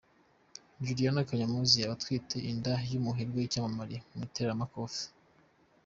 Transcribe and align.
Julianna 0.83 1.21
Kanyomozi 1.29 1.75
yaba 1.77 1.93
atwite 1.97 2.37
inda 2.51 2.73
y’umuherwe 2.91 3.37
w’icyamamare 3.41 3.95
mu 4.13 4.19
iteramakofe. 4.27 5.01